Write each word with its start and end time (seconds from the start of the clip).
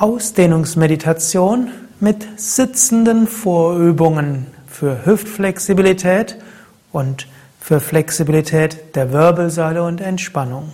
Ausdehnungsmeditation 0.00 1.70
mit 2.00 2.26
sitzenden 2.40 3.26
Vorübungen 3.26 4.46
für 4.66 5.04
Hüftflexibilität 5.04 6.36
und 6.90 7.26
für 7.60 7.80
Flexibilität 7.80 8.96
der 8.96 9.12
Wirbelsäule 9.12 9.82
und 9.82 10.00
Entspannung. 10.00 10.72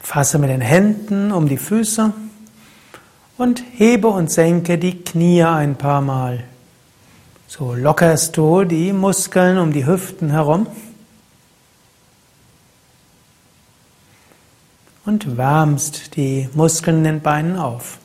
Fasse 0.00 0.38
mit 0.38 0.50
den 0.50 0.60
Händen 0.60 1.32
um 1.32 1.48
die 1.48 1.56
Füße 1.56 2.12
und 3.38 3.64
hebe 3.72 4.08
und 4.08 4.30
senke 4.30 4.78
die 4.78 5.02
Knie 5.02 5.42
ein 5.42 5.76
paar 5.76 6.02
Mal. 6.02 6.44
So 7.48 7.74
lockerst 7.74 8.36
du 8.36 8.64
die 8.64 8.92
Muskeln 8.92 9.58
um 9.58 9.72
die 9.72 9.86
Hüften 9.86 10.30
herum. 10.30 10.66
Und 15.04 15.36
wärmst 15.36 16.16
die 16.16 16.48
Muskeln 16.54 16.98
in 16.98 17.04
den 17.04 17.20
Beinen 17.20 17.56
auf. 17.56 17.98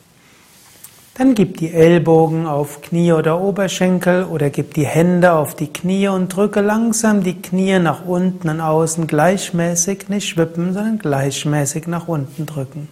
Dann 1.14 1.34
gib 1.34 1.58
die 1.58 1.72
Ellbogen 1.72 2.46
auf 2.46 2.80
Knie 2.80 3.12
oder 3.12 3.40
Oberschenkel 3.40 4.24
oder 4.24 4.48
gib 4.48 4.72
die 4.74 4.86
Hände 4.86 5.32
auf 5.32 5.54
die 5.54 5.66
Knie 5.66 6.08
und 6.08 6.34
drücke 6.34 6.62
langsam 6.62 7.22
die 7.22 7.42
Knie 7.42 7.78
nach 7.78 8.06
unten 8.06 8.48
und 8.48 8.60
außen 8.60 9.06
gleichmäßig, 9.06 10.08
nicht 10.08 10.28
schwippen, 10.28 10.72
sondern 10.72 10.98
gleichmäßig 10.98 11.86
nach 11.88 12.08
unten 12.08 12.46
drücken. 12.46 12.88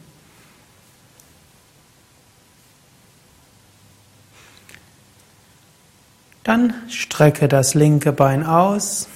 Dann 6.45 6.75
strecke 6.89 7.47
das 7.47 7.75
linke 7.75 8.13
Bein 8.13 8.45
aus. 8.45 9.09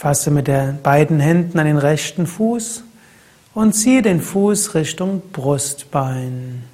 Fasse 0.00 0.30
mit 0.30 0.48
den 0.48 0.80
beiden 0.80 1.20
Händen 1.20 1.58
an 1.58 1.66
den 1.66 1.76
rechten 1.76 2.26
Fuß 2.26 2.84
und 3.52 3.74
ziehe 3.74 4.00
den 4.00 4.22
Fuß 4.22 4.74
Richtung 4.74 5.20
Brustbein. 5.30 6.64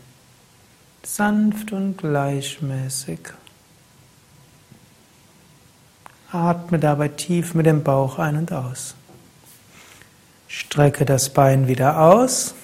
Sanft 1.02 1.72
und 1.72 1.98
gleichmäßig. 1.98 3.19
Atme 6.30 6.78
dabei 6.78 7.08
tief 7.08 7.54
mit 7.54 7.66
dem 7.66 7.82
Bauch 7.82 8.20
ein 8.20 8.36
und 8.36 8.52
aus. 8.52 8.94
Strecke 10.47 11.04
das 11.04 11.30
Bein 11.30 11.66
wieder 11.66 12.00
aus. 12.00 12.54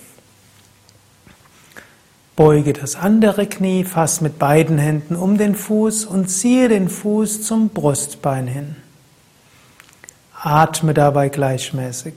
Beuge 2.36 2.72
das 2.72 2.94
andere 2.94 3.48
Knie, 3.48 3.82
fass 3.82 4.20
mit 4.20 4.38
beiden 4.38 4.78
Händen 4.78 5.16
um 5.16 5.38
den 5.38 5.56
Fuß 5.56 6.04
und 6.04 6.28
ziehe 6.28 6.68
den 6.68 6.88
Fuß 6.88 7.42
zum 7.42 7.70
Brustbein 7.70 8.46
hin. 8.46 8.76
Atme 10.44 10.92
dabei 10.92 11.28
gleichmäßig. 11.28 12.14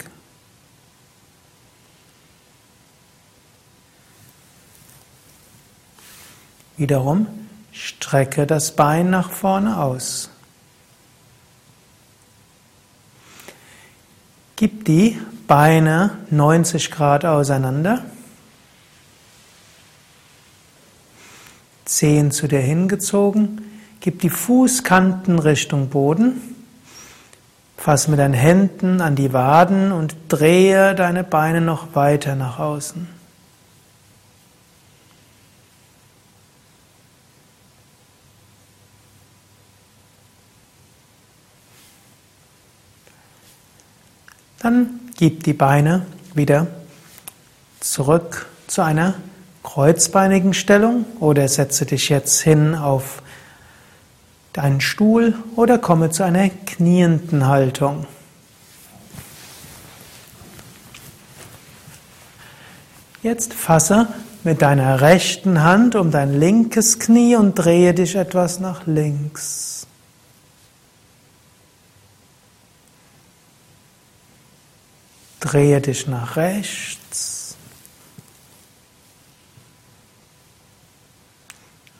Wiederum 6.76 7.28
strecke 7.72 8.48
das 8.48 8.76
Bein 8.76 9.12
nach 9.12 9.30
vorne 9.30 9.78
aus. 9.78 10.32
Gib 14.56 14.86
die 14.86 15.22
Beine 15.46 16.18
90 16.32 16.90
Grad 16.90 17.26
auseinander. 17.26 18.06
Zehen 21.86 22.32
zu 22.32 22.48
dir 22.48 22.62
hingezogen. 22.62 23.62
Gib 24.00 24.22
die 24.22 24.32
Fußkanten 24.32 25.38
Richtung 25.38 25.90
Boden. 25.90 26.55
Fass 27.86 28.08
mit 28.08 28.18
deinen 28.18 28.34
Händen 28.34 29.00
an 29.00 29.16
die 29.16 29.32
Waden 29.32 29.92
und 29.92 30.16
drehe 30.28 30.96
deine 30.96 31.24
Beine 31.24 31.62
noch 31.62 31.94
weiter 31.94 32.34
nach 32.34 32.58
außen. 32.58 33.08
Dann 44.64 45.00
gib 45.16 45.44
die 45.44 45.54
Beine 45.54 46.08
wieder 46.34 46.66
zurück 47.82 48.48
zu 48.66 48.82
einer 48.82 49.14
kreuzbeinigen 49.62 50.56
Stellung 50.56 51.06
oder 51.20 51.48
setze 51.48 51.86
dich 51.86 52.10
jetzt 52.10 52.42
hin 52.42 52.74
auf 52.74 53.22
deinen 54.56 54.80
Stuhl 54.80 55.34
oder 55.58 55.78
komme 55.78 56.12
zu 56.12 56.24
einer 56.24 56.50
knienden 56.50 57.48
Haltung. 57.48 58.08
Jetzt 63.22 63.54
fasse 63.54 64.08
mit 64.46 64.62
deiner 64.62 65.02
rechten 65.02 65.62
Hand 65.62 65.96
um 65.96 66.10
dein 66.10 66.40
linkes 66.40 67.00
Knie 67.00 67.36
und 67.36 67.56
drehe 67.56 67.94
dich 67.94 68.16
etwas 68.16 68.62
nach 68.62 68.86
links. 68.88 69.88
Drehe 75.42 75.82
dich 75.82 76.08
nach 76.08 76.38
rechts. 76.38 77.58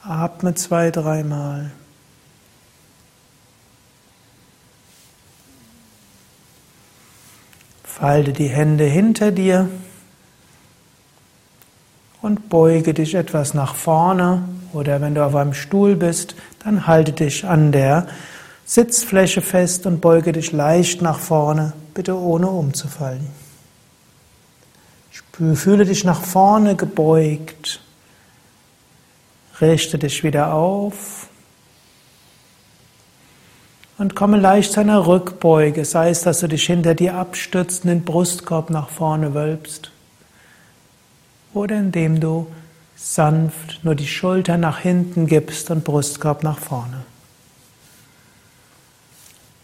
Atme 0.04 0.54
zwei, 0.56 0.92
dreimal. 0.92 1.72
Falte 7.98 8.34
die 8.34 8.50
Hände 8.50 8.84
hinter 8.84 9.32
dir 9.32 9.70
und 12.22 12.50
beuge 12.50 12.94
dich 12.94 13.16
etwas 13.16 13.54
nach 13.54 13.74
vorne 13.74 14.44
oder 14.74 15.00
wenn 15.00 15.16
du 15.16 15.26
auf 15.26 15.34
einem 15.34 15.54
Stuhl 15.54 15.96
bist, 15.96 16.36
dann 16.62 16.88
halte 16.88 17.14
dich 17.14 17.46
an 17.46 17.72
der 17.72 18.08
Sitzfläche 18.66 19.40
fest 19.40 19.86
und 19.86 20.02
beuge 20.02 20.34
dich 20.34 20.52
leicht 20.52 21.02
nach 21.02 21.20
vorne, 21.20 21.72
bitte 21.94 22.20
ohne 22.20 22.50
umzufallen. 22.50 23.28
Fühle 25.54 25.86
dich 25.86 26.04
nach 26.04 26.22
vorne 26.22 26.76
gebeugt. 26.76 27.80
Richte 29.62 29.98
dich 29.98 30.22
wieder 30.22 30.54
auf 30.54 31.30
und 33.98 34.16
komme 34.16 34.38
leicht 34.38 34.74
zu 34.74 34.80
einer 34.80 35.08
Rückbeuge, 35.08 35.86
sei 35.86 36.10
es, 36.10 36.22
dass 36.22 36.40
du 36.40 36.48
dich 36.48 36.66
hinter 36.66 36.96
dir 36.96 37.16
abstützt 37.16 37.84
und 37.84 37.90
den 37.90 38.04
Brustkorb 38.04 38.70
nach 38.70 38.90
vorne 38.90 39.34
wölbst 39.34 39.92
oder 41.56 41.78
indem 41.78 42.20
du 42.20 42.48
sanft 42.96 43.84
nur 43.84 43.96
die 43.96 44.08
Schulter 44.08 44.58
nach 44.58 44.80
hinten 44.80 45.28
gibst 45.28 45.72
und 45.72 45.84
Brustkorb 45.84 46.44
nach 46.44 46.60
vorne. 46.60 47.04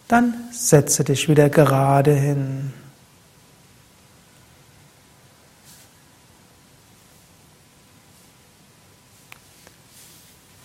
Dann 0.08 0.34
setze 0.52 1.04
dich 1.04 1.30
wieder 1.30 1.50
gerade 1.50 2.14
hin. 2.14 2.74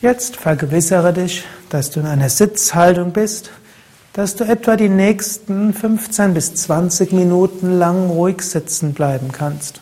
Jetzt 0.03 0.37
vergewissere 0.37 1.15
dich, 1.15 1.45
dass 1.71 1.91
du 1.91 2.01
in 2.01 2.07
einer 2.07 2.29
Sitzhaltung 2.29 3.13
bist, 3.13 3.51
dass 4.13 4.37
du 4.37 4.45
etwa 4.45 4.77
die 4.77 4.91
nächsten 4.91 5.73
15 5.73 6.35
bis 6.35 6.55
20 6.55 7.13
Minuten 7.13 7.79
lang 7.79 8.11
ruhig 8.11 8.43
sitzen 8.43 8.93
bleiben 8.93 9.33
kannst. 9.33 9.81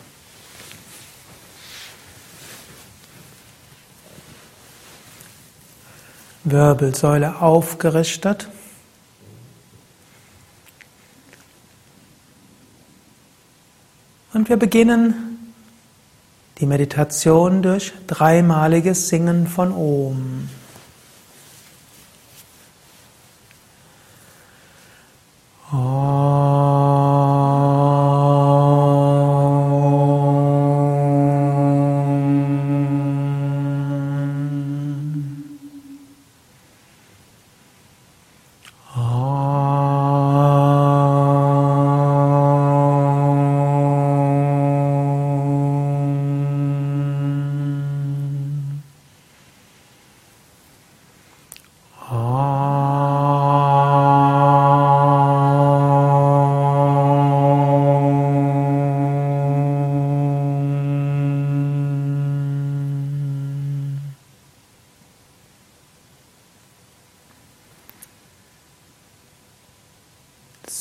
Wirbelsäule 6.45 7.41
aufgerichtet. 7.41 8.47
Und 14.33 14.47
wir 14.47 14.57
beginnen 14.57 15.34
die 16.59 16.65
Meditation 16.65 17.61
durch 17.61 17.93
dreimaliges 18.07 19.09
Singen 19.09 19.47
von 19.47 19.71
Om. 19.71 20.49
Om. 25.71 26.44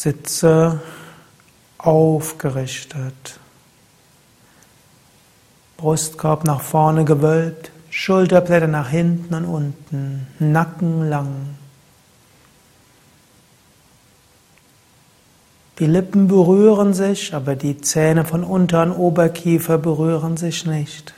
Sitze 0.05 0.81
aufgerichtet. 1.79 3.41
Brustkorb 5.79 6.45
nach 6.45 6.61
vorne 6.61 7.07
gewölbt, 7.07 7.71
Schulterblätter 7.89 8.67
nach 8.67 8.91
hinten 8.91 9.33
und 9.33 9.47
unten, 9.47 10.27
Nacken 10.39 11.09
lang. 11.09 11.57
Die 15.79 15.87
Lippen 15.87 16.29
berühren 16.29 16.93
sich, 16.93 17.33
aber 17.33 17.57
die 17.57 17.81
Zähne 17.81 18.27
von 18.27 18.45
Unter- 18.45 18.83
und 18.83 18.93
Oberkiefer 18.93 19.79
berühren 19.79 20.37
sich 20.37 20.67
nicht. 20.67 21.15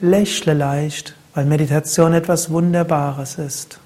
Lächle 0.00 0.54
leicht, 0.54 1.14
weil 1.34 1.44
Meditation 1.44 2.14
etwas 2.14 2.50
Wunderbares 2.50 3.38
ist. 3.38 3.78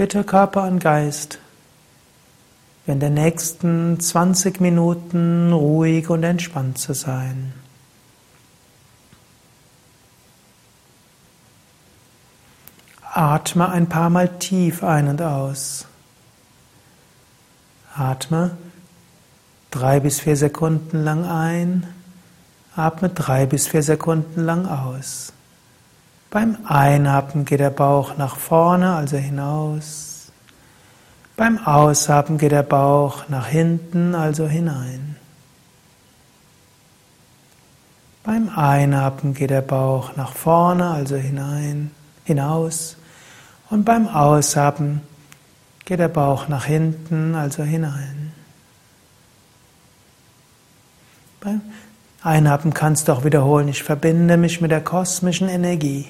Bitte 0.00 0.24
Körper 0.24 0.62
und 0.62 0.78
Geist, 0.78 1.40
in 2.86 3.00
den 3.00 3.12
nächsten 3.12 4.00
20 4.00 4.58
Minuten 4.58 5.52
ruhig 5.52 6.08
und 6.08 6.22
entspannt 6.22 6.78
zu 6.78 6.94
sein. 6.94 7.52
Atme 13.12 13.68
ein 13.68 13.90
paar 13.90 14.08
Mal 14.08 14.38
tief 14.38 14.82
ein 14.82 15.06
und 15.06 15.20
aus. 15.20 15.84
Atme 17.94 18.56
drei 19.70 20.00
bis 20.00 20.20
vier 20.20 20.38
Sekunden 20.38 21.04
lang 21.04 21.26
ein, 21.26 21.86
atme 22.74 23.10
drei 23.10 23.44
bis 23.44 23.68
vier 23.68 23.82
Sekunden 23.82 24.46
lang 24.46 24.64
aus. 24.64 25.34
Beim 26.30 26.58
Einatmen 26.64 27.44
geht 27.44 27.58
der 27.58 27.70
Bauch 27.70 28.16
nach 28.16 28.36
vorne, 28.36 28.94
also 28.94 29.16
hinaus. 29.16 30.30
Beim 31.36 31.58
Ausatmen 31.58 32.38
geht 32.38 32.52
der 32.52 32.62
Bauch 32.62 33.28
nach 33.28 33.48
hinten, 33.48 34.14
also 34.14 34.46
hinein. 34.46 35.16
Beim 38.22 38.48
Einatmen 38.48 39.34
geht 39.34 39.50
der 39.50 39.62
Bauch 39.62 40.14
nach 40.14 40.32
vorne, 40.32 40.90
also 40.90 41.16
hinein, 41.16 41.90
hinaus. 42.22 42.96
Und 43.68 43.84
beim 43.84 44.06
Ausatmen 44.06 45.00
geht 45.84 45.98
der 45.98 46.08
Bauch 46.08 46.46
nach 46.46 46.64
hinten, 46.64 47.34
also 47.34 47.64
hinein. 47.64 48.32
Beim 51.40 51.60
Einatmen 52.22 52.72
kannst 52.72 53.08
du 53.08 53.12
auch 53.12 53.24
wiederholen, 53.24 53.66
ich 53.66 53.82
verbinde 53.82 54.36
mich 54.36 54.60
mit 54.60 54.70
der 54.70 54.84
kosmischen 54.84 55.48
Energie 55.48 56.06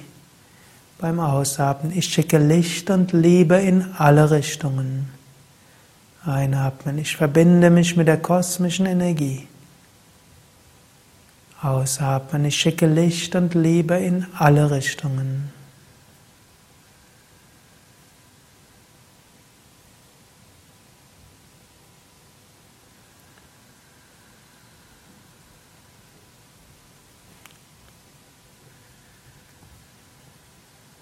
beim 1.01 1.19
Ausatmen. 1.19 1.91
Ich 1.97 2.05
schicke 2.05 2.37
Licht 2.37 2.89
und 2.89 3.11
Liebe 3.11 3.55
in 3.55 3.85
alle 3.97 4.31
Richtungen. 4.31 5.09
Einatmen. 6.23 6.99
Ich 6.99 7.17
verbinde 7.17 7.71
mich 7.71 7.97
mit 7.97 8.07
der 8.07 8.17
kosmischen 8.17 8.85
Energie. 8.85 9.47
Ausatmen. 11.61 12.45
Ich 12.45 12.55
schicke 12.55 12.85
Licht 12.85 13.35
und 13.35 13.55
Liebe 13.55 13.95
in 13.95 14.27
alle 14.37 14.69
Richtungen. 14.71 15.51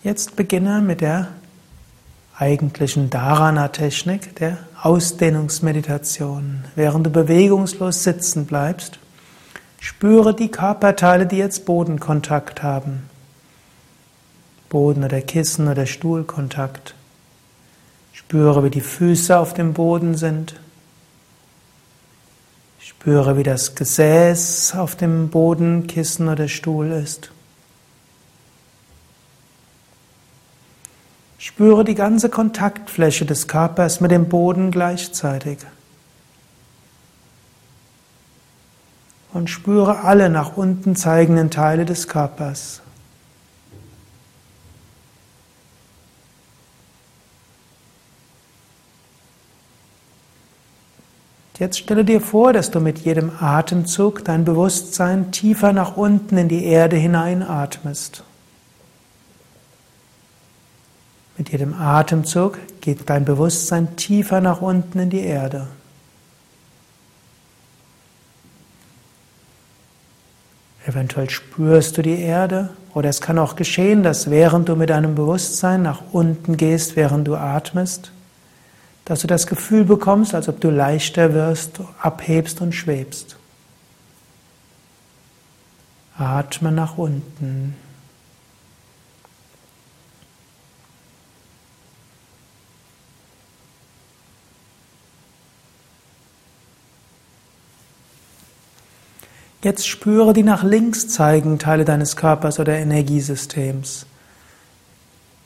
Jetzt 0.09 0.35
beginne 0.35 0.81
mit 0.81 1.01
der 1.01 1.27
eigentlichen 2.35 3.11
Dharana-Technik, 3.11 4.35
der 4.37 4.57
Ausdehnungsmeditation. 4.81 6.63
Während 6.75 7.05
du 7.05 7.11
bewegungslos 7.11 8.03
sitzen 8.03 8.47
bleibst, 8.47 8.97
spüre 9.79 10.33
die 10.33 10.49
Körperteile, 10.49 11.27
die 11.27 11.35
jetzt 11.35 11.65
Bodenkontakt 11.65 12.63
haben. 12.63 13.03
Boden 14.69 15.03
oder 15.03 15.21
Kissen 15.21 15.67
oder 15.67 15.85
Stuhlkontakt. 15.85 16.95
Spüre, 18.11 18.63
wie 18.63 18.71
die 18.71 18.81
Füße 18.81 19.37
auf 19.37 19.53
dem 19.53 19.73
Boden 19.73 20.17
sind. 20.17 20.55
Spüre, 22.79 23.37
wie 23.37 23.43
das 23.43 23.75
Gesäß 23.75 24.73
auf 24.75 24.95
dem 24.95 25.29
Boden, 25.29 25.85
Kissen 25.85 26.29
oder 26.29 26.47
Stuhl 26.47 26.87
ist. 26.93 27.29
Spüre 31.41 31.85
die 31.85 31.95
ganze 31.95 32.27
Kontaktfläche 32.27 33.25
des 33.25 33.47
Körpers 33.47 34.01
mit 34.01 34.11
dem 34.11 34.27
Boden 34.27 34.71
gleichzeitig. 34.71 35.59
Und 39.31 39.49
spüre 39.49 40.01
alle 40.01 40.29
nach 40.29 40.57
unten 40.57 40.97
zeigenden 40.97 41.49
Teile 41.49 41.85
des 41.85 42.09
Körpers. 42.09 42.81
Jetzt 51.57 51.79
stelle 51.79 52.03
dir 52.03 52.19
vor, 52.19 52.51
dass 52.51 52.69
du 52.69 52.81
mit 52.81 52.99
jedem 52.99 53.31
Atemzug 53.39 54.25
dein 54.25 54.43
Bewusstsein 54.43 55.31
tiefer 55.31 55.71
nach 55.71 55.95
unten 55.95 56.37
in 56.37 56.49
die 56.49 56.65
Erde 56.65 56.97
hineinatmest. 56.97 58.25
Mit 61.39 61.53
jedem 61.53 61.73
Atemzug 61.73 62.57
geht 62.81 63.09
dein 63.09 63.23
Bewusstsein 63.23 63.95
tiefer 63.95 64.41
nach 64.41 64.59
unten 64.59 64.99
in 64.99 65.09
die 65.09 65.21
Erde. 65.21 65.67
Eventuell 70.85 71.29
spürst 71.29 71.97
du 71.97 72.01
die 72.01 72.19
Erde 72.19 72.71
oder 72.93 73.07
es 73.07 73.21
kann 73.21 73.39
auch 73.39 73.55
geschehen, 73.55 74.03
dass 74.03 74.29
während 74.29 74.67
du 74.67 74.75
mit 74.75 74.89
deinem 74.89 75.15
Bewusstsein 75.15 75.81
nach 75.81 76.01
unten 76.11 76.57
gehst, 76.57 76.97
während 76.97 77.25
du 77.25 77.37
atmest, 77.37 78.11
dass 79.05 79.21
du 79.21 79.27
das 79.27 79.47
Gefühl 79.47 79.85
bekommst, 79.85 80.35
als 80.35 80.49
ob 80.49 80.59
du 80.59 80.69
leichter 80.69 81.33
wirst, 81.33 81.79
abhebst 82.01 82.59
und 82.59 82.75
schwebst. 82.75 83.37
Atme 86.17 86.73
nach 86.73 86.97
unten. 86.97 87.75
Jetzt 99.61 99.89
spüre 99.89 100.31
die 100.31 100.43
nach 100.43 100.63
links 100.63 101.09
zeigenden 101.09 101.59
Teile 101.59 101.83
deines 101.83 102.15
Körpers 102.15 102.59
oder 102.61 102.77
Energiesystems. 102.77 104.05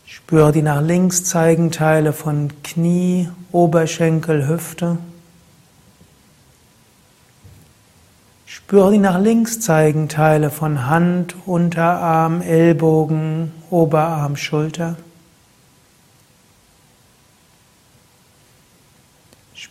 Spüre 0.05 0.51
die 0.51 0.61
nach 0.61 0.81
links 0.81 1.23
zeigenden 1.23 1.71
Teile 1.71 2.13
von 2.13 2.51
Knie, 2.61 3.29
Oberschenkel, 3.51 4.47
Hüfte. 4.47 4.99
Spüre 8.45 8.91
die 8.91 8.99
nach 8.99 9.19
links 9.19 9.59
zeigenden 9.59 10.09
Teile 10.09 10.51
von 10.51 10.85
Hand, 10.85 11.35
Unterarm, 11.47 12.41
Ellbogen, 12.41 13.51
Oberarm, 13.71 14.35
Schulter. 14.35 14.95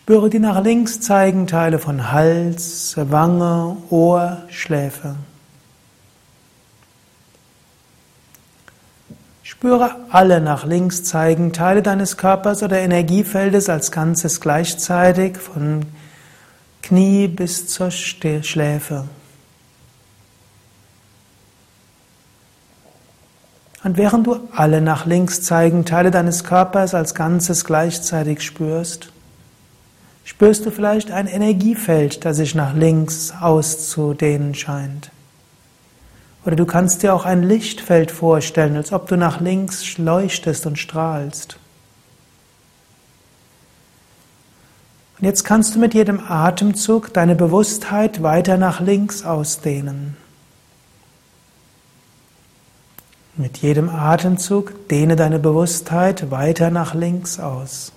Spüre 0.03 0.29
die 0.29 0.39
nach 0.39 0.61
links 0.61 0.99
zeigenden 0.99 1.47
Teile 1.47 1.79
von 1.79 2.11
Hals, 2.11 2.95
Wange, 2.97 3.77
Ohr, 3.89 4.43
Schläfe. 4.49 5.15
Spüre 9.43 9.95
alle 10.09 10.41
nach 10.41 10.65
links 10.65 11.05
zeigenden 11.05 11.53
Teile 11.53 11.81
deines 11.81 12.17
Körpers 12.17 12.63
oder 12.63 12.79
Energiefeldes 12.79 13.69
als 13.69 13.93
Ganzes 13.93 14.41
gleichzeitig 14.41 15.37
von 15.37 15.85
Knie 16.81 17.29
bis 17.29 17.69
zur 17.69 17.89
Schläfe. 17.89 19.05
Und 23.85 23.95
während 23.95 24.27
du 24.27 24.49
alle 24.53 24.81
nach 24.81 25.05
links 25.05 25.43
zeigenden 25.43 25.85
Teile 25.85 26.11
deines 26.11 26.43
Körpers 26.43 26.93
als 26.93 27.15
Ganzes 27.15 27.63
gleichzeitig 27.63 28.41
spürst, 28.41 29.12
spürst 30.23 30.65
du 30.65 30.71
vielleicht 30.71 31.11
ein 31.11 31.27
Energiefeld, 31.27 32.25
das 32.25 32.37
sich 32.37 32.55
nach 32.55 32.73
links 32.73 33.33
auszudehnen 33.39 34.55
scheint. 34.55 35.11
Oder 36.45 36.55
du 36.55 36.65
kannst 36.65 37.03
dir 37.03 37.13
auch 37.13 37.25
ein 37.25 37.43
Lichtfeld 37.43 38.11
vorstellen, 38.11 38.75
als 38.75 38.91
ob 38.91 39.07
du 39.07 39.15
nach 39.15 39.39
links 39.39 39.97
leuchtest 39.97 40.65
und 40.65 40.77
strahlst. 40.77 41.57
Und 45.19 45.25
jetzt 45.25 45.45
kannst 45.45 45.75
du 45.75 45.79
mit 45.79 45.93
jedem 45.93 46.19
Atemzug 46.19 47.13
deine 47.13 47.35
Bewusstheit 47.35 48.23
weiter 48.23 48.57
nach 48.57 48.81
links 48.81 49.23
ausdehnen. 49.23 50.17
Mit 53.35 53.59
jedem 53.59 53.89
Atemzug 53.89 54.89
dehne 54.89 55.15
deine 55.15 55.39
Bewusstheit 55.39 56.29
weiter 56.29 56.69
nach 56.71 56.93
links 56.93 57.39
aus. 57.39 57.93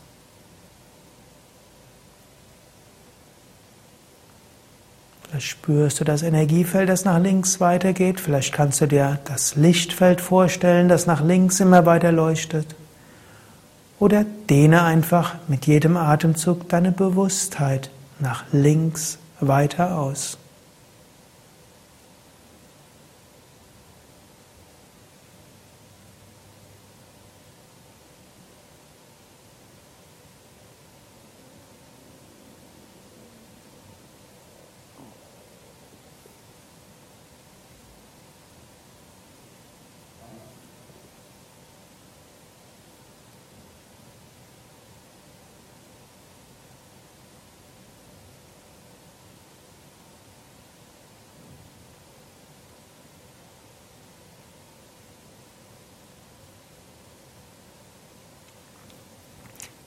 Vielleicht 5.37 5.51
spürst 5.51 6.01
du 6.01 6.05
das 6.05 6.23
Energiefeld, 6.23 6.89
das 6.89 7.05
nach 7.05 7.19
links 7.19 7.61
weitergeht. 7.61 8.21
Vielleicht 8.21 8.55
kannst 8.55 8.81
du 8.81 8.87
dir 8.87 9.19
das 9.27 9.55
Lichtfeld 9.55 10.23
vorstellen, 10.23 10.89
das 10.89 11.07
nach 11.07 11.23
links 11.23 11.61
immer 11.61 11.85
weiter 11.85 12.11
leuchtet. 12.11 12.75
Oder 13.99 14.25
dehne 14.49 14.83
einfach 14.83 15.35
mit 15.47 15.67
jedem 15.67 15.99
Atemzug 15.99 16.71
deine 16.71 16.91
Bewusstheit 16.91 17.91
nach 18.19 18.45
links 18.51 19.19
weiter 19.41 19.99
aus. 19.99 20.39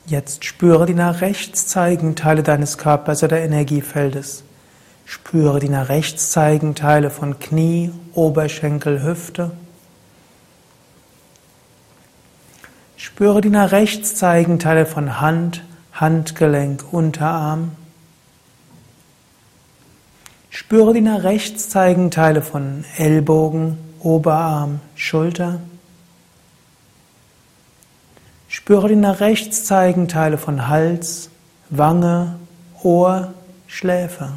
Jetzt 0.10 0.44
spüre 0.44 0.88
die 0.88 0.96
nach 0.96 1.22
rechts 1.22 1.68
zeigenden 1.68 2.16
Teile 2.16 2.42
deines 2.42 2.80
Körpers 2.80 3.22
oder 3.22 3.40
Energiefeldes. 3.42 4.44
Spüre 5.06 5.60
die 5.60 5.70
nach 5.70 5.90
rechts 5.90 6.32
zeigenden 6.32 6.74
Teile 6.74 7.12
von 7.12 7.38
Knie, 7.38 7.92
Oberschenkel, 8.16 9.04
Hüfte. 9.04 9.52
Spüre 12.98 13.42
die 13.42 13.52
nach 13.52 13.72
rechts 13.72 14.16
zeigenden 14.16 14.58
Teile 14.58 14.88
von 14.88 15.22
Hand, 15.22 15.64
Handgelenk, 15.94 16.92
Unterarm. 16.92 17.74
Spüre 20.50 20.96
die 20.96 21.02
nach 21.02 21.22
rechts 21.22 21.70
zeigenden 21.70 22.10
Teile 22.10 22.42
von 22.42 22.84
Ellbogen, 22.98 23.78
Oberarm, 24.00 24.80
Schulter. 24.96 25.60
Spüre 28.50 28.88
die 28.90 28.96
nach 28.96 29.20
rechts 29.20 29.64
zeigenden 29.64 30.08
Teile 30.08 30.40
von 30.40 30.68
Hals, 30.68 31.30
Wange, 31.70 32.40
Ohr, 32.82 33.34
Schläfe. 33.68 34.32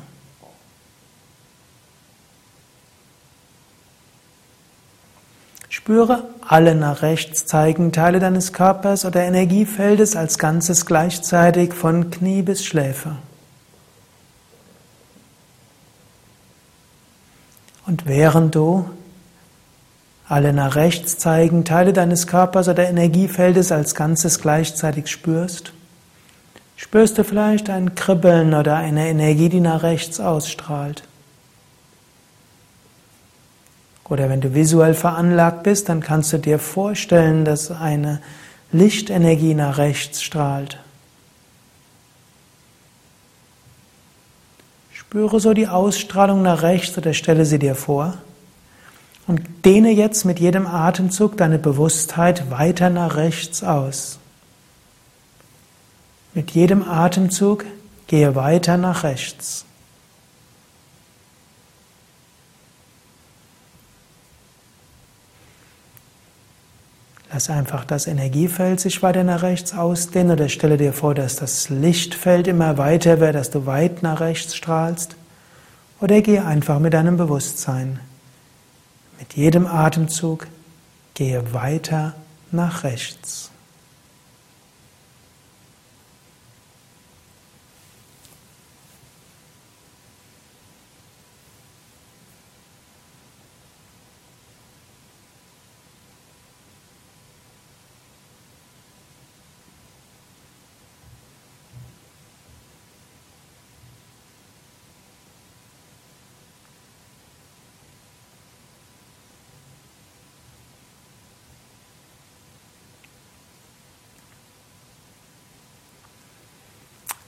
Spüre 5.70 6.28
alle 6.46 6.74
nach 6.74 7.00
rechts 7.00 7.46
zeigenden 7.46 7.92
Teile 7.92 8.20
deines 8.20 8.52
Körpers 8.52 9.06
oder 9.06 9.22
Energiefeldes 9.22 10.14
als 10.14 10.38
Ganzes 10.38 10.84
gleichzeitig 10.84 11.72
von 11.72 12.10
Knie 12.10 12.42
bis 12.42 12.66
Schläfe. 12.66 13.16
Und 17.86 18.04
während 18.06 18.54
du 18.54 18.90
alle 20.32 20.54
nach 20.54 20.76
rechts 20.76 21.18
zeigen 21.18 21.66
Teile 21.66 21.92
deines 21.92 22.26
Körpers 22.26 22.66
oder 22.66 22.88
Energiefeldes 22.88 23.70
als 23.70 23.94
Ganzes 23.94 24.40
gleichzeitig 24.40 25.08
spürst, 25.08 25.74
spürst 26.74 27.18
du 27.18 27.24
vielleicht 27.24 27.68
ein 27.68 27.94
Kribbeln 27.94 28.54
oder 28.54 28.76
eine 28.76 29.08
Energie, 29.08 29.50
die 29.50 29.60
nach 29.60 29.82
rechts 29.82 30.20
ausstrahlt. 30.20 31.02
Oder 34.08 34.30
wenn 34.30 34.40
du 34.40 34.54
visuell 34.54 34.94
veranlagt 34.94 35.64
bist, 35.64 35.90
dann 35.90 36.00
kannst 36.00 36.32
du 36.32 36.38
dir 36.38 36.58
vorstellen, 36.58 37.44
dass 37.44 37.70
eine 37.70 38.22
Lichtenergie 38.72 39.52
nach 39.52 39.76
rechts 39.76 40.22
strahlt. 40.22 40.78
Spüre 44.94 45.40
so 45.40 45.52
die 45.52 45.68
Ausstrahlung 45.68 46.40
nach 46.40 46.62
rechts 46.62 46.96
oder 46.96 47.12
stelle 47.12 47.44
sie 47.44 47.58
dir 47.58 47.74
vor. 47.74 48.14
Und 49.26 49.40
dehne 49.64 49.90
jetzt 49.90 50.24
mit 50.24 50.40
jedem 50.40 50.66
Atemzug 50.66 51.36
deine 51.36 51.58
Bewusstheit 51.58 52.50
weiter 52.50 52.90
nach 52.90 53.16
rechts 53.16 53.62
aus. 53.62 54.18
Mit 56.34 56.50
jedem 56.52 56.82
Atemzug 56.82 57.64
gehe 58.06 58.34
weiter 58.34 58.76
nach 58.76 59.04
rechts. 59.04 59.64
Lass 67.32 67.48
einfach 67.48 67.86
das 67.86 68.06
Energiefeld 68.06 68.80
sich 68.80 69.02
weiter 69.02 69.24
nach 69.24 69.42
rechts 69.42 69.72
ausdehnen 69.72 70.32
oder 70.32 70.50
stelle 70.50 70.76
dir 70.76 70.92
vor, 70.92 71.14
dass 71.14 71.36
das 71.36 71.70
Lichtfeld 71.70 72.46
immer 72.46 72.76
weiter 72.76 73.20
wird, 73.20 73.34
dass 73.34 73.50
du 73.50 73.64
weit 73.64 74.02
nach 74.02 74.20
rechts 74.20 74.54
strahlst. 74.54 75.16
Oder 76.00 76.20
gehe 76.20 76.44
einfach 76.44 76.78
mit 76.78 76.92
deinem 76.92 77.16
Bewusstsein 77.16 78.00
mit 79.22 79.34
jedem 79.34 79.68
Atemzug 79.68 80.48
gehe 81.14 81.54
weiter 81.54 82.14
nach 82.50 82.82
rechts. 82.82 83.51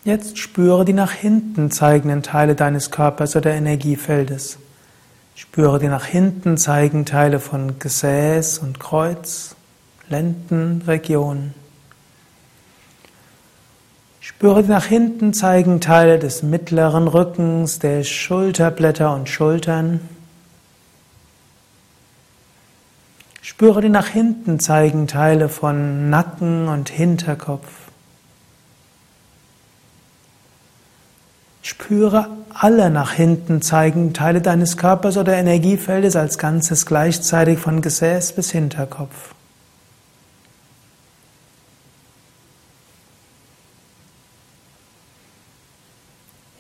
Jetzt 0.04 0.37
spüre 0.37 0.84
die 0.84 0.92
nach 0.92 1.12
hinten 1.12 1.70
zeigenden 1.70 2.23
Teile 2.23 2.54
deines 2.54 2.90
Körpers 2.90 3.37
oder 3.37 3.54
Energiefeldes. 3.54 4.58
Spüre 5.34 5.78
die 5.78 5.88
nach 5.88 6.04
hinten 6.04 6.58
zeigenden 6.58 7.06
Teile 7.06 7.40
von 7.40 7.78
Gesäß 7.78 8.58
und 8.58 8.78
Kreuz, 8.78 9.56
Lendenregion. 10.11 11.54
Spüre 14.20 14.62
die 14.62 14.68
nach 14.68 14.84
hinten 14.84 15.32
zeigenden 15.32 15.80
Teile 15.80 16.18
des 16.18 16.42
mittleren 16.42 17.08
Rückens, 17.08 17.78
der 17.78 18.04
Schulterblätter 18.04 19.14
und 19.14 19.30
Schultern. 19.30 20.00
Spüre 23.40 23.80
die 23.80 23.88
nach 23.88 24.08
hinten 24.08 24.61
zeigenden 24.61 25.08
Teile 25.08 25.49
von 25.49 26.11
Nacken 26.11 26.68
und 26.68 26.90
Hinterkopf. 26.90 27.84
Spüre 31.64 32.28
alle 32.52 32.90
nach 32.90 33.12
hinten 33.12 33.62
zeigenden 33.62 34.12
Teile 34.12 34.42
deines 34.42 34.76
Körpers 34.76 35.16
oder 35.16 35.35
Energiefeldes 35.35 36.14
als 36.14 36.37
Ganzes 36.37 36.85
gleichzeitig 36.85 37.59
von 37.59 37.80
Gesäß 37.80 38.35
bis 38.35 38.50
Hinterkopf. 38.50 39.35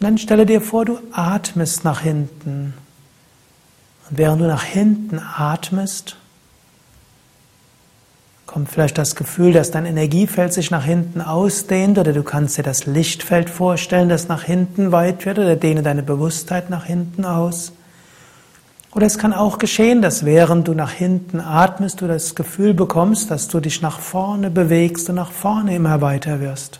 Dann 0.00 0.16
stelle 0.16 0.46
dir 0.46 0.62
vor, 0.62 0.86
du 0.86 0.98
atmest 1.12 1.84
nach 1.84 2.00
hinten. 2.00 2.72
Und 4.08 4.16
während 4.16 4.40
du 4.40 4.46
nach 4.46 4.64
hinten 4.64 5.18
atmest, 5.18 6.16
kommt 8.54 8.68
vielleicht 8.70 8.98
das 8.98 9.16
Gefühl, 9.16 9.52
dass 9.52 9.72
dein 9.72 9.84
Energiefeld 9.84 10.52
sich 10.52 10.70
nach 10.70 10.84
hinten 10.84 11.20
ausdehnt 11.20 11.98
oder 11.98 12.12
du 12.12 12.22
kannst 12.22 12.56
dir 12.56 12.62
das 12.62 12.86
Lichtfeld 12.86 13.50
vorstellen, 13.50 14.08
das 14.08 14.28
nach 14.28 14.44
hinten 14.44 14.92
weit 14.92 15.26
wird 15.26 15.40
oder 15.40 15.56
dehne 15.56 15.82
deine 15.82 16.04
Bewusstheit 16.04 16.70
nach 16.70 16.84
hinten 16.84 17.24
aus. 17.24 17.72
Oder 18.92 19.06
es 19.06 19.18
kann 19.18 19.32
auch 19.32 19.58
geschehen, 19.58 20.02
dass 20.02 20.24
während 20.24 20.68
du 20.68 20.74
nach 20.74 20.92
hinten 20.92 21.40
atmest, 21.40 22.00
du 22.00 22.06
das 22.06 22.36
Gefühl 22.36 22.74
bekommst, 22.74 23.28
dass 23.28 23.48
du 23.48 23.58
dich 23.58 23.82
nach 23.82 23.98
vorne 23.98 24.50
bewegst 24.50 25.08
und 25.08 25.16
nach 25.16 25.32
vorne 25.32 25.74
immer 25.74 26.00
weiter 26.00 26.38
wirst. 26.38 26.78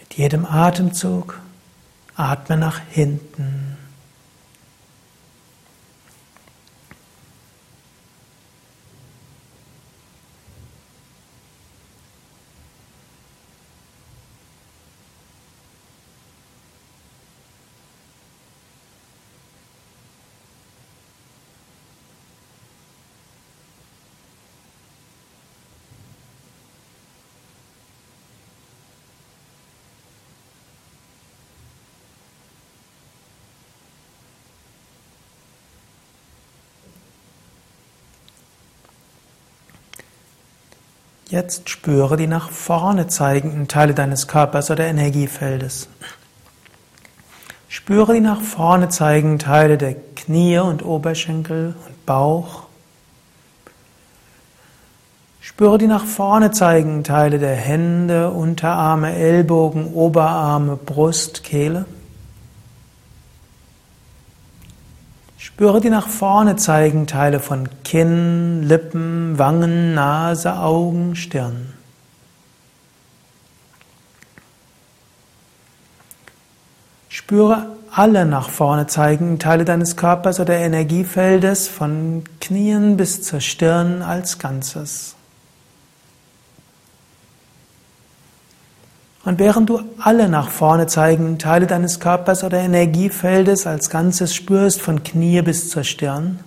Mit 0.00 0.14
jedem 0.14 0.46
Atemzug 0.46 1.38
atme 2.16 2.56
nach 2.56 2.80
hinten. 2.90 3.69
Jetzt 41.30 41.70
spüre 41.70 42.16
die 42.16 42.26
nach 42.26 42.50
vorne 42.50 43.06
zeigenden 43.06 43.68
Teile 43.68 43.94
deines 43.94 44.26
Körpers 44.26 44.68
oder 44.68 44.86
Energiefeldes. 44.86 45.88
Spüre 47.68 48.14
die 48.14 48.20
nach 48.20 48.40
vorne 48.40 48.88
zeigenden 48.88 49.38
Teile 49.38 49.78
der 49.78 49.94
Knie 50.16 50.58
und 50.58 50.84
Oberschenkel 50.84 51.76
und 51.86 52.04
Bauch. 52.04 52.64
Spüre 55.40 55.78
die 55.78 55.86
nach 55.86 56.04
vorne 56.04 56.50
zeigenden 56.50 57.04
Teile 57.04 57.38
der 57.38 57.54
Hände, 57.54 58.30
Unterarme, 58.30 59.14
Ellbogen, 59.14 59.94
Oberarme, 59.94 60.74
Brust, 60.74 61.44
Kehle. 61.44 61.84
Spüre 65.60 65.82
die 65.82 65.90
nach 65.90 66.08
vorne 66.08 66.56
zeigenden 66.56 67.06
Teile 67.06 67.38
von 67.38 67.68
Kinn, 67.84 68.62
Lippen, 68.62 69.38
Wangen, 69.38 69.92
Nase, 69.92 70.54
Augen, 70.56 71.14
Stirn. 71.16 71.74
Spüre 77.10 77.76
alle 77.92 78.24
nach 78.24 78.48
vorne 78.48 78.86
zeigenden 78.86 79.38
Teile 79.38 79.66
deines 79.66 79.96
Körpers 79.98 80.40
oder 80.40 80.54
Energiefeldes 80.56 81.68
von 81.68 82.24
Knien 82.40 82.96
bis 82.96 83.22
zur 83.22 83.40
Stirn 83.42 84.00
als 84.00 84.38
Ganzes. 84.38 85.14
Und 89.24 89.38
während 89.38 89.68
du 89.68 89.80
alle 89.98 90.28
nach 90.28 90.48
vorne 90.48 90.86
zeigenden 90.86 91.38
Teile 91.38 91.66
deines 91.66 92.00
Körpers 92.00 92.42
oder 92.42 92.58
Energiefeldes 92.58 93.66
als 93.66 93.90
Ganzes 93.90 94.34
spürst, 94.34 94.80
von 94.80 95.02
Knie 95.02 95.42
bis 95.42 95.68
zur 95.68 95.84
Stirn, 95.84 96.40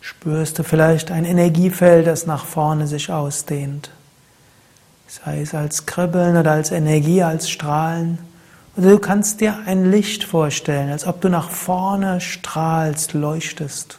spürst 0.00 0.58
du 0.58 0.62
vielleicht 0.62 1.10
ein 1.10 1.24
Energiefeld, 1.24 2.06
das 2.06 2.26
nach 2.26 2.44
vorne 2.44 2.86
sich 2.86 3.10
ausdehnt. 3.10 3.90
Sei 5.08 5.40
es 5.40 5.54
als 5.54 5.86
Kribbeln 5.86 6.36
oder 6.36 6.52
als 6.52 6.70
Energie, 6.70 7.22
als 7.22 7.50
Strahlen. 7.50 8.18
Oder 8.76 8.90
du 8.90 8.98
kannst 8.98 9.40
dir 9.40 9.58
ein 9.66 9.90
Licht 9.90 10.24
vorstellen, 10.24 10.90
als 10.90 11.06
ob 11.06 11.20
du 11.20 11.28
nach 11.28 11.50
vorne 11.50 12.20
strahlst, 12.20 13.12
leuchtest. 13.12 13.98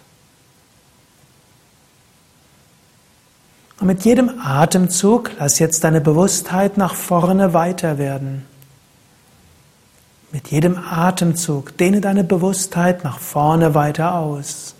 Und 3.84 3.88
mit 3.88 4.06
jedem 4.06 4.40
Atemzug 4.42 5.32
lass 5.40 5.60
jetzt 5.60 5.84
deine 5.84 6.00
Bewusstheit 6.00 6.78
nach 6.78 6.96
vorne 6.96 7.54
weiter 7.54 7.98
werden. 7.98 8.46
Mit 10.32 10.52
jedem 10.52 10.78
Atemzug 10.78 11.78
dehne 11.78 12.00
deine 12.00 12.24
Bewusstheit 12.24 13.04
nach 13.04 13.20
vorne 13.20 13.76
weiter 13.76 14.16
aus. 14.16 14.76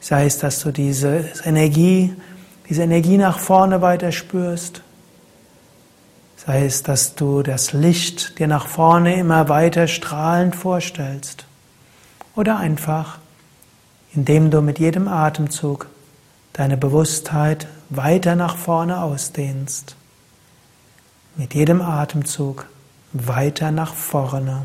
Sei 0.00 0.24
es, 0.24 0.38
dass 0.38 0.60
du 0.60 0.70
diese 0.70 1.26
Energie, 1.44 2.16
diese 2.66 2.80
Energie 2.80 3.18
nach 3.18 3.38
vorne 3.38 3.82
weiter 3.82 4.10
spürst. 4.10 4.80
Sei 6.38 6.64
es, 6.64 6.82
dass 6.82 7.14
du 7.14 7.42
das 7.42 7.74
Licht 7.74 8.38
dir 8.38 8.46
nach 8.46 8.68
vorne 8.68 9.16
immer 9.16 9.50
weiter 9.50 9.86
strahlend 9.86 10.56
vorstellst. 10.56 11.44
Oder 12.36 12.56
einfach, 12.56 13.18
indem 14.14 14.50
du 14.50 14.62
mit 14.62 14.78
jedem 14.78 15.08
Atemzug 15.08 15.88
deine 16.54 16.78
Bewusstheit 16.78 17.66
weiter 17.96 18.36
nach 18.36 18.56
vorne 18.56 19.02
ausdehnst. 19.02 19.96
Mit 21.36 21.54
jedem 21.54 21.82
Atemzug 21.82 22.66
weiter 23.12 23.70
nach 23.70 23.94
vorne. 23.94 24.64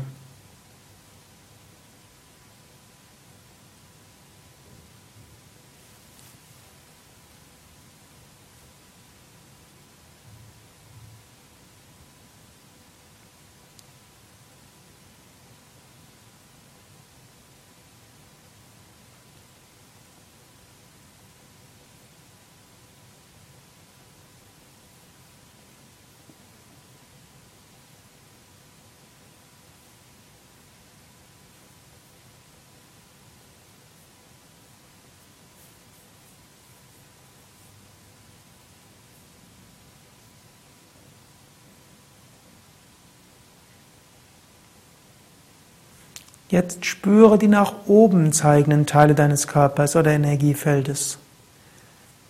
Jetzt 46.48 46.86
spüre 46.86 47.36
die 47.38 47.48
nach 47.48 47.74
oben 47.86 48.32
zeigenden 48.32 48.86
Teile 48.86 49.14
deines 49.14 49.48
Körpers 49.48 49.96
oder 49.96 50.12
Energiefeldes. 50.12 51.18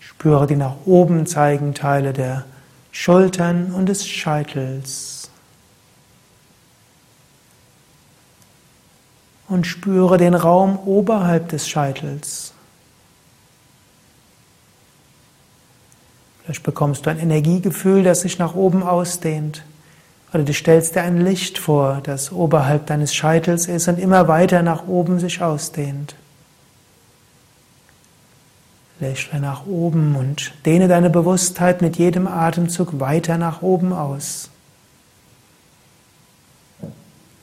Spüre 0.01 0.49
die 0.49 0.57
nach 0.57 0.75
oben 0.87 1.27
zeigenden 1.27 1.75
Teile 1.75 2.13
der 2.13 2.45
Schultern 2.91 3.73
und 3.73 3.87
des 3.87 4.09
Scheitels. 4.09 5.31
Und 9.49 9.69
spüre 9.69 10.19
den 10.19 10.35
Raum 10.35 10.79
oberhalb 10.81 11.49
des 11.51 11.69
Scheitels. 11.69 12.53
Vielleicht 16.43 16.65
bekommst 16.65 17.07
du 17.07 17.11
ein 17.11 17.21
Energiegefühl, 17.21 18.03
das 18.03 18.23
sich 18.23 18.39
nach 18.39 18.57
oben 18.57 18.83
ausdehnt. 18.83 19.63
Oder 20.33 20.43
du 20.43 20.53
stellst 20.53 20.95
dir 20.95 21.03
ein 21.03 21.25
Licht 21.25 21.59
vor, 21.59 22.01
das 22.03 22.33
oberhalb 22.33 22.87
deines 22.87 23.15
Scheitels 23.15 23.67
ist 23.67 23.89
und 23.89 23.99
immer 23.99 24.29
weiter 24.29 24.63
nach 24.63 24.87
oben 24.87 25.19
sich 25.19 25.43
ausdehnt. 25.43 26.15
Lächle 29.01 29.41
nach 29.41 29.67
oben 29.67 30.17
und 30.17 30.53
dehne 30.67 30.89
deine 30.89 31.09
Bewusstheit 31.09 31.83
mit 31.83 31.97
jedem 31.97 32.27
Atemzug 32.27 33.01
weiter 33.01 33.39
nach 33.39 33.63
oben 33.63 33.93
aus. 33.93 34.51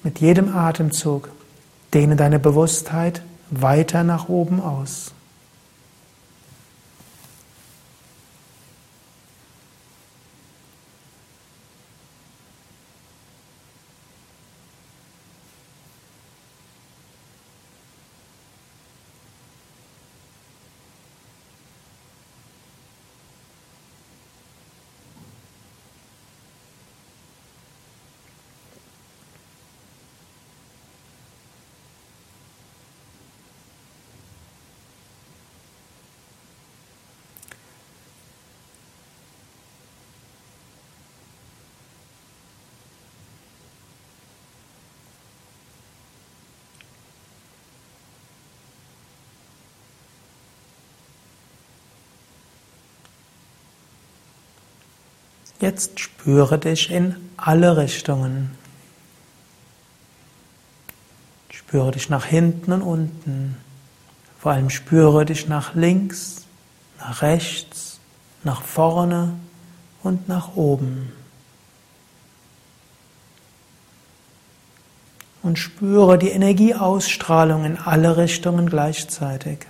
Mit 0.03 0.19
jedem 0.19 0.55
Atemzug 0.55 1.29
dehne 1.93 2.15
deine 2.15 2.39
Bewusstheit 2.39 3.21
weiter 3.49 4.03
nach 4.03 4.29
oben 4.29 4.61
aus. 4.61 5.13
Jetzt 55.65 55.99
spüre 55.99 56.59
dich 56.59 56.91
in 56.91 57.15
alle 57.37 57.75
Richtungen. 57.75 58.51
Spüre 61.49 61.89
dich 61.89 62.07
nach 62.07 62.23
hinten 62.23 62.71
und 62.71 62.83
unten. 62.83 63.57
Vor 64.37 64.51
allem 64.51 64.69
spüre 64.69 65.25
dich 65.25 65.47
nach 65.47 65.73
links, 65.73 66.45
nach 66.99 67.23
rechts, 67.23 67.99
nach 68.43 68.61
vorne 68.61 69.33
und 70.03 70.27
nach 70.27 70.55
oben. 70.55 71.11
Und 75.41 75.57
spüre 75.57 76.19
die 76.19 76.29
Energieausstrahlung 76.29 77.65
in 77.65 77.79
alle 77.79 78.17
Richtungen 78.17 78.69
gleichzeitig. 78.69 79.65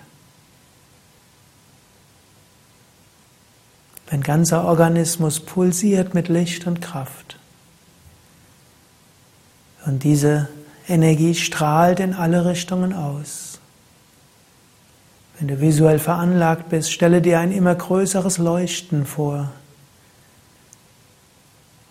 Dein 4.15 4.23
ganzer 4.23 4.63
Organismus 4.63 5.41
pulsiert 5.41 6.13
mit 6.13 6.29
Licht 6.29 6.67
und 6.67 6.81
Kraft. 6.81 7.37
Und 9.85 10.05
diese 10.05 10.47
Energie 10.87 11.35
strahlt 11.35 11.99
in 11.99 12.13
alle 12.13 12.45
Richtungen 12.45 12.93
aus. 12.93 13.59
Wenn 15.37 15.49
du 15.49 15.59
visuell 15.59 15.99
veranlagt 15.99 16.69
bist, 16.69 16.93
stelle 16.93 17.21
dir 17.21 17.41
ein 17.41 17.51
immer 17.51 17.75
größeres 17.75 18.37
Leuchten 18.37 19.05
vor. 19.05 19.51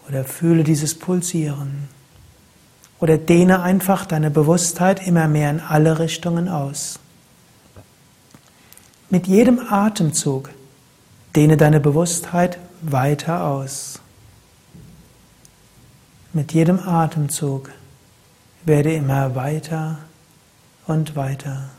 Oder 0.08 0.24
fühle 0.24 0.64
dieses 0.64 0.98
Pulsieren. 0.98 1.90
Oder 3.00 3.18
dehne 3.18 3.60
einfach 3.60 4.06
deine 4.06 4.30
Bewusstheit 4.30 5.06
immer 5.06 5.28
mehr 5.28 5.50
in 5.50 5.60
alle 5.60 5.98
Richtungen 5.98 6.48
aus. 6.48 6.98
Mit 9.10 9.26
jedem 9.26 9.60
Atemzug 9.68 10.48
dehne 11.36 11.56
deine 11.56 11.80
Bewusstheit 11.80 12.58
weiter 12.80 13.44
aus. 13.44 14.00
Mit 16.32 16.52
jedem 16.52 16.80
Atemzug 16.80 17.70
werde 18.64 18.92
immer 18.92 19.34
weiter 19.34 19.98
und 20.86 21.16
weiter. 21.16 21.70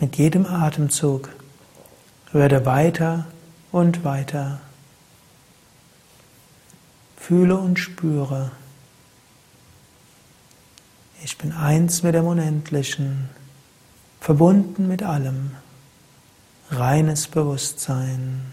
Mit 0.00 0.16
jedem 0.16 0.46
Atemzug 0.46 1.28
werde 2.32 2.66
weiter 2.66 3.26
und 3.70 4.04
weiter. 4.04 4.60
Fühle 7.16 7.56
und 7.56 7.78
spüre. 7.78 8.50
Ich 11.22 11.38
bin 11.38 11.52
eins 11.52 12.02
mit 12.02 12.16
dem 12.16 12.26
Unendlichen, 12.26 13.28
verbunden 14.22 14.86
mit 14.86 15.02
allem, 15.02 15.50
reines 16.70 17.26
Bewusstsein. 17.26 18.52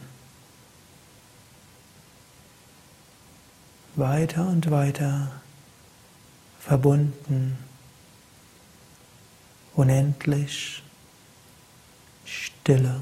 Weiter 3.95 4.47
und 4.47 4.71
weiter 4.71 5.31
verbunden, 6.59 7.59
unendlich, 9.75 10.81
stille. 12.25 13.01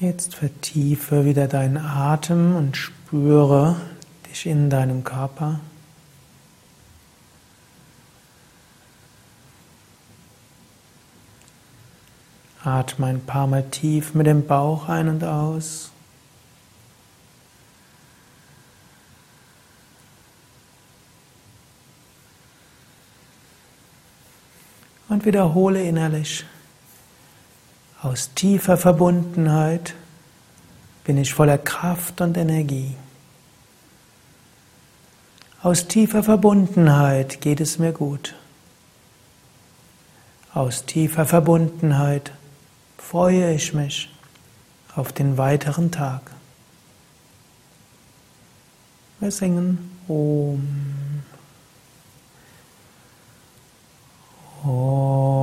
Jetzt 0.00 0.36
vertiefe 0.36 1.24
wieder 1.24 1.48
deinen 1.48 1.76
Atem 1.76 2.54
und 2.54 2.76
spüre 2.76 3.74
dich 4.30 4.46
in 4.46 4.70
deinem 4.70 5.02
Körper. 5.02 5.58
Atme 12.62 13.06
ein 13.06 13.26
paar 13.26 13.48
Mal 13.48 13.68
tief 13.70 14.14
mit 14.14 14.28
dem 14.28 14.46
Bauch 14.46 14.88
ein 14.88 15.08
und 15.08 15.24
aus. 15.24 15.90
Und 25.08 25.24
wiederhole 25.24 25.82
innerlich. 25.82 26.44
Aus 28.08 28.32
tiefer 28.34 28.78
Verbundenheit 28.78 29.92
bin 31.04 31.18
ich 31.18 31.34
voller 31.34 31.58
Kraft 31.58 32.22
und 32.22 32.38
Energie. 32.38 32.94
Aus 35.62 35.88
tiefer 35.88 36.22
Verbundenheit 36.22 37.42
geht 37.42 37.60
es 37.60 37.78
mir 37.78 37.92
gut. 37.92 38.34
Aus 40.54 40.86
tiefer 40.86 41.26
Verbundenheit 41.26 42.32
freue 42.96 43.52
ich 43.52 43.74
mich 43.74 44.10
auf 44.96 45.12
den 45.12 45.36
weiteren 45.36 45.90
Tag. 45.90 46.30
Wir 49.20 49.30
singen 49.30 50.00
Om. 50.08 50.66
Om. 54.64 55.37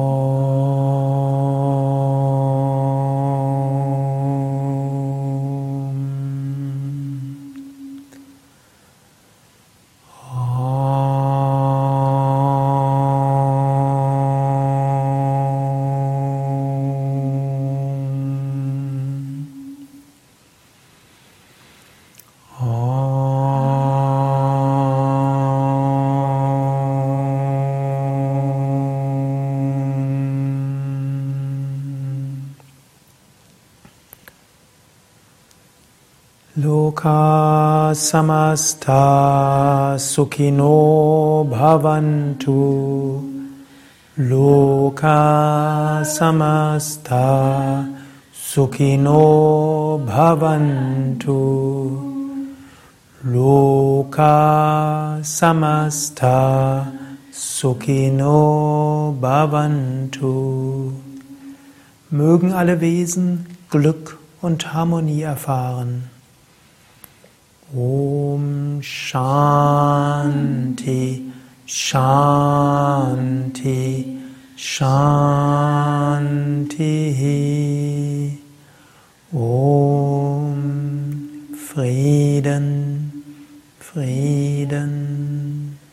Samasta 38.10 39.98
sukhino 39.98 41.48
bhavantu. 41.52 42.62
Loka 44.18 45.22
samasta 46.18 47.26
sukhino 48.50 49.24
bhavantu. 50.10 51.42
Loka 53.34 54.38
samasta 55.24 56.38
sukhino 57.34 58.38
bhavantu. 59.20 60.36
Mögen 62.12 62.54
alle 62.54 62.80
Wesen 62.82 63.46
Glück 63.70 64.18
und 64.42 64.74
Harmonie 64.74 65.24
erfahren. 65.24 66.15
Om 67.76 68.80
Shanti, 68.82 69.32
Shanti, 71.68 72.66
Shanti. 74.56 75.36
Om 79.34 80.56
Frieden, 81.68 83.12
Frieden, 83.80 84.94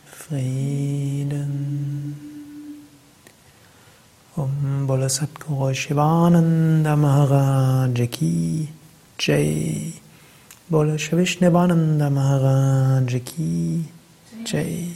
Frieden. 0.05 1.53
Om 4.35 4.87
Bola 4.87 5.09
Satguru 5.09 5.73
Shivananda 5.73 6.95
Maharaj 6.95 8.09
Ki 8.09 8.69
Jai. 9.19 10.02
Bole 10.73 10.97
Vishnevananda 10.97 12.09
Maharaj 12.09 13.19
Ki 13.23 13.85
Jai. 14.43 14.87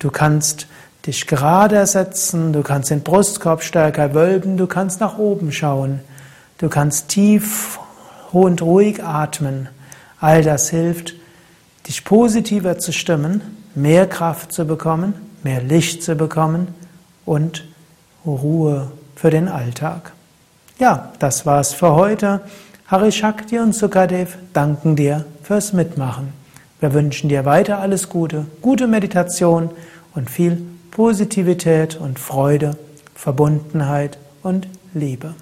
Du 0.00 0.10
kannst 0.10 0.66
dich 1.06 1.28
gerade 1.28 1.86
setzen, 1.86 2.52
du 2.52 2.62
kannst 2.62 2.90
den 2.90 3.02
Brustkorb 3.02 3.62
stärker 3.62 4.12
wölben, 4.12 4.56
du 4.56 4.66
kannst 4.66 5.00
nach 5.00 5.18
oben 5.18 5.52
schauen, 5.52 6.00
du 6.58 6.68
kannst 6.68 7.08
tief 7.08 7.78
und 8.32 8.60
ruhig 8.60 9.04
atmen. 9.04 9.68
All 10.18 10.42
das 10.42 10.70
hilft, 10.70 11.14
dich 11.86 12.04
positiver 12.04 12.78
zu 12.78 12.92
stimmen, 12.92 13.40
mehr 13.76 14.08
Kraft 14.08 14.52
zu 14.52 14.64
bekommen, 14.66 15.14
mehr 15.44 15.62
Licht 15.62 16.02
zu 16.02 16.16
bekommen 16.16 16.74
und 17.24 17.64
Ruhe 18.24 18.90
für 19.14 19.30
den 19.30 19.46
Alltag. 19.48 20.12
Ja, 20.78 21.12
das 21.20 21.46
war's 21.46 21.72
für 21.72 21.94
heute. 21.94 22.40
Hari 22.88 23.12
Shakti 23.12 23.58
und 23.58 23.74
Sukadev 23.74 24.36
danken 24.52 24.96
dir 24.96 25.24
fürs 25.42 25.72
Mitmachen. 25.72 26.32
Wir 26.80 26.92
wünschen 26.92 27.28
dir 27.28 27.44
weiter 27.44 27.78
alles 27.78 28.08
Gute, 28.08 28.46
gute 28.60 28.86
Meditation 28.86 29.70
und 30.14 30.30
viel 30.30 30.62
Positivität 30.90 31.96
und 31.96 32.18
Freude, 32.18 32.76
Verbundenheit 33.14 34.18
und 34.42 34.68
Liebe. 34.92 35.34